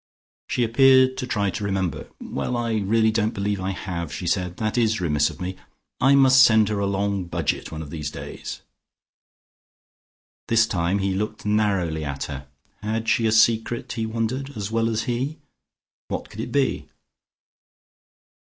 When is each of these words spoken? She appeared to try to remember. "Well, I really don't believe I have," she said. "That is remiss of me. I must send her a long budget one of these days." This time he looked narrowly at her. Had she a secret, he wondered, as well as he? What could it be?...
She 0.47 0.63
appeared 0.63 1.15
to 1.17 1.27
try 1.27 1.51
to 1.51 1.63
remember. 1.63 2.09
"Well, 2.19 2.57
I 2.57 2.77
really 2.79 3.11
don't 3.11 3.35
believe 3.35 3.61
I 3.61 3.69
have," 3.69 4.11
she 4.11 4.25
said. 4.25 4.57
"That 4.57 4.75
is 4.75 4.99
remiss 4.99 5.29
of 5.29 5.39
me. 5.39 5.57
I 5.99 6.15
must 6.15 6.41
send 6.41 6.69
her 6.69 6.79
a 6.79 6.87
long 6.87 7.25
budget 7.25 7.71
one 7.71 7.83
of 7.83 7.91
these 7.91 8.09
days." 8.09 8.63
This 10.47 10.65
time 10.65 10.97
he 10.97 11.13
looked 11.13 11.45
narrowly 11.45 12.03
at 12.03 12.23
her. 12.23 12.47
Had 12.81 13.07
she 13.09 13.27
a 13.27 13.31
secret, 13.31 13.91
he 13.91 14.07
wondered, 14.07 14.57
as 14.57 14.71
well 14.71 14.89
as 14.89 15.03
he? 15.03 15.37
What 16.07 16.31
could 16.31 16.39
it 16.39 16.51
be?... 16.51 16.89